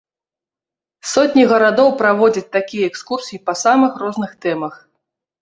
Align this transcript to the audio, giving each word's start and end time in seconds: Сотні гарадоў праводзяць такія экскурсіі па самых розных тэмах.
Сотні 1.09 1.43
гарадоў 1.51 1.89
праводзяць 1.99 2.47
такія 2.57 2.89
экскурсіі 2.93 3.41
па 3.51 3.57
самых 3.63 3.91
розных 4.07 4.31
тэмах. 4.49 4.73